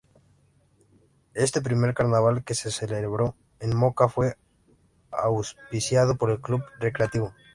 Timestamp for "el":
6.31-6.41